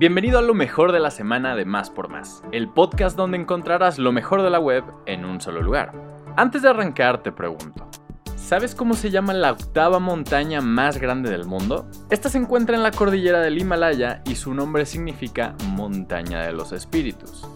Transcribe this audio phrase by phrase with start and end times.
[0.00, 3.98] Bienvenido a lo mejor de la semana de Más por Más, el podcast donde encontrarás
[3.98, 5.92] lo mejor de la web en un solo lugar.
[6.38, 7.86] Antes de arrancar te pregunto,
[8.34, 11.86] ¿sabes cómo se llama la octava montaña más grande del mundo?
[12.08, 16.72] Esta se encuentra en la cordillera del Himalaya y su nombre significa montaña de los
[16.72, 17.46] espíritus.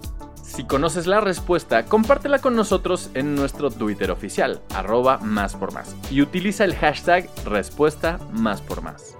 [0.42, 5.96] Si conoces la respuesta, compártela con nosotros en nuestro Twitter oficial, arroba más por más,
[6.11, 9.16] y utiliza el hashtag respuesta más por más.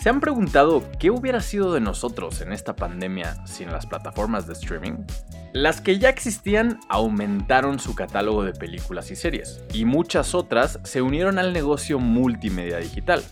[0.00, 4.52] ¿Se han preguntado qué hubiera sido de nosotros en esta pandemia sin las plataformas de
[4.52, 5.04] streaming?
[5.52, 11.02] Las que ya existían aumentaron su catálogo de películas y series, y muchas otras se
[11.02, 13.24] unieron al negocio multimedia digital.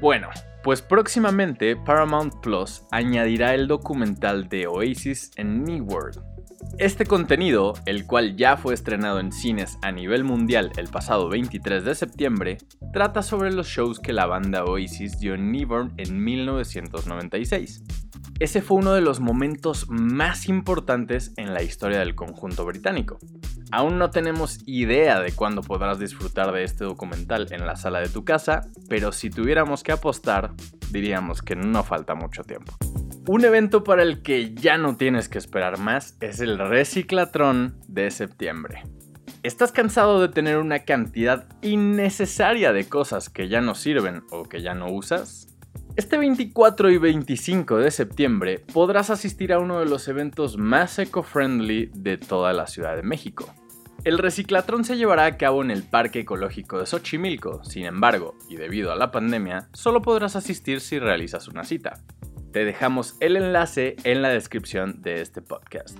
[0.00, 0.30] Bueno,
[0.62, 6.20] pues próximamente Paramount Plus añadirá el documental de Oasis en New World,
[6.80, 11.84] este contenido, el cual ya fue estrenado en cines a nivel mundial el pasado 23
[11.84, 12.56] de septiembre,
[12.94, 17.84] trata sobre los shows que la banda Oasis dio en Newborn en 1996.
[18.38, 23.18] Ese fue uno de los momentos más importantes en la historia del conjunto británico.
[23.70, 28.08] Aún no tenemos idea de cuándo podrás disfrutar de este documental en la sala de
[28.08, 30.54] tu casa, pero si tuviéramos que apostar,
[30.90, 32.72] diríamos que no falta mucho tiempo.
[33.26, 38.10] Un evento para el que ya no tienes que esperar más es el Reciclatrón de
[38.10, 38.82] septiembre.
[39.42, 44.62] ¿Estás cansado de tener una cantidad innecesaria de cosas que ya no sirven o que
[44.62, 45.48] ya no usas?
[45.96, 51.90] Este 24 y 25 de septiembre podrás asistir a uno de los eventos más eco-friendly
[51.94, 53.52] de toda la Ciudad de México.
[54.02, 58.56] El reciclatrón se llevará a cabo en el Parque Ecológico de Xochimilco, sin embargo, y
[58.56, 62.00] debido a la pandemia, solo podrás asistir si realizas una cita.
[62.52, 65.96] Te dejamos el enlace en la descripción de este podcast.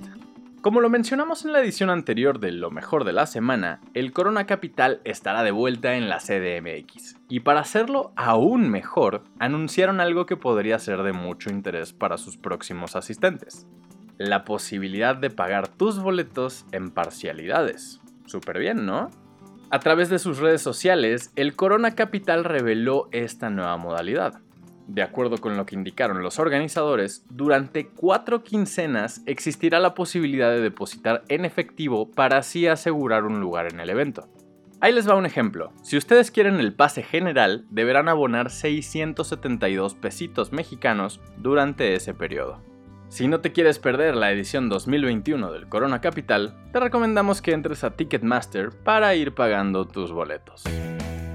[0.62, 4.46] Como lo mencionamos en la edición anterior de Lo mejor de la semana, el Corona
[4.46, 7.14] Capital estará de vuelta en la CDMX.
[7.28, 12.36] Y para hacerlo aún mejor, anunciaron algo que podría ser de mucho interés para sus
[12.36, 13.68] próximos asistentes.
[14.18, 18.00] La posibilidad de pagar tus boletos en parcialidades.
[18.26, 19.08] Súper bien, ¿no?
[19.70, 24.40] A través de sus redes sociales, el Corona Capital reveló esta nueva modalidad.
[24.90, 30.60] De acuerdo con lo que indicaron los organizadores, durante cuatro quincenas existirá la posibilidad de
[30.60, 34.28] depositar en efectivo para así asegurar un lugar en el evento.
[34.80, 35.72] Ahí les va un ejemplo.
[35.84, 42.60] Si ustedes quieren el pase general, deberán abonar 672 pesitos mexicanos durante ese periodo.
[43.08, 47.84] Si no te quieres perder la edición 2021 del Corona Capital, te recomendamos que entres
[47.84, 50.64] a Ticketmaster para ir pagando tus boletos.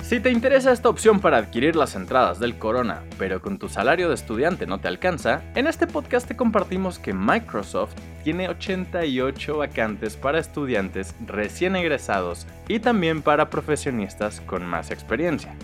[0.07, 4.07] Si te interesa esta opción para adquirir las entradas del Corona, pero con tu salario
[4.07, 10.15] de estudiante no te alcanza, en este podcast te compartimos que Microsoft tiene 88 vacantes
[10.15, 15.55] para estudiantes recién egresados y también para profesionistas con más experiencia.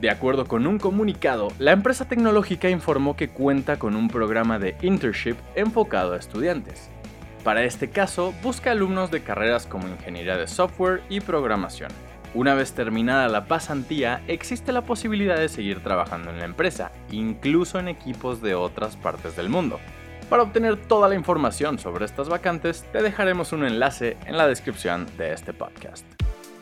[0.00, 4.76] De acuerdo con un comunicado, la empresa tecnológica informó que cuenta con un programa de
[4.82, 6.90] internship enfocado a estudiantes.
[7.44, 11.92] Para este caso, busca alumnos de carreras como ingeniería de software y programación.
[12.36, 17.78] Una vez terminada la pasantía, existe la posibilidad de seguir trabajando en la empresa, incluso
[17.78, 19.80] en equipos de otras partes del mundo.
[20.28, 25.06] Para obtener toda la información sobre estas vacantes, te dejaremos un enlace en la descripción
[25.16, 26.04] de este podcast.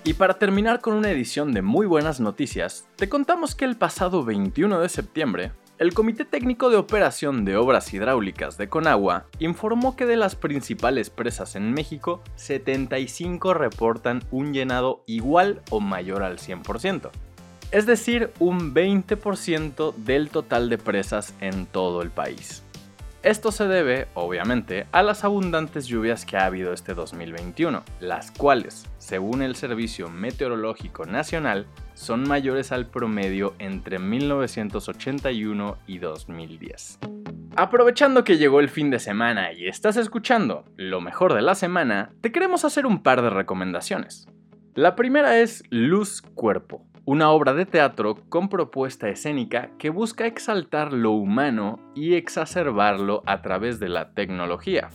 [0.04, 4.24] Y para terminar con una edición de muy buenas noticias, te contamos que el pasado
[4.24, 5.50] 21 de septiembre,
[5.84, 11.10] el Comité Técnico de Operación de Obras Hidráulicas de Conagua informó que de las principales
[11.10, 17.10] presas en México, 75 reportan un llenado igual o mayor al 100%,
[17.70, 22.63] es decir, un 20% del total de presas en todo el país.
[23.24, 28.86] Esto se debe, obviamente, a las abundantes lluvias que ha habido este 2021, las cuales,
[28.98, 36.98] según el Servicio Meteorológico Nacional, son mayores al promedio entre 1981 y 2010.
[37.56, 42.10] Aprovechando que llegó el fin de semana y estás escuchando lo mejor de la semana,
[42.20, 44.28] te queremos hacer un par de recomendaciones.
[44.74, 50.92] La primera es Luz Cuerpo, una obra de teatro con propuesta escénica que busca exaltar
[50.92, 54.88] lo humano y exacerbarlo a través de la tecnología.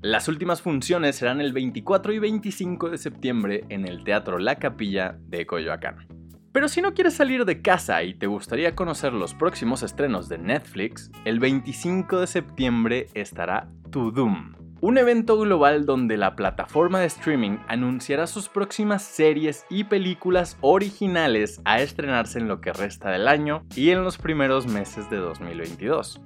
[0.00, 5.16] Las últimas funciones serán el 24 y 25 de septiembre en el Teatro La Capilla
[5.22, 6.06] de Coyoacán.
[6.52, 10.38] Pero si no quieres salir de casa y te gustaría conocer los próximos estrenos de
[10.38, 17.06] Netflix, el 25 de septiembre estará To Doom, un evento global donde la plataforma de
[17.06, 23.28] streaming anunciará sus próximas series y películas originales a estrenarse en lo que resta del
[23.28, 26.20] año y en los primeros meses de 2022.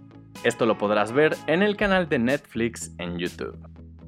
[0.44, 3.58] Esto lo podrás ver en el canal de Netflix en YouTube.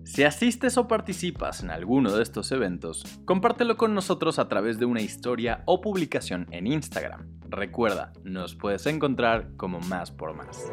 [0.05, 4.87] Si asistes o participas en alguno de estos eventos, compártelo con nosotros a través de
[4.87, 10.73] una historia o publicación en Instagram Recuerda, nos puedes encontrar como más por más.